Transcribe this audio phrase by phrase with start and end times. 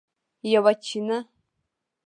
[0.53, 1.19] یوه چینه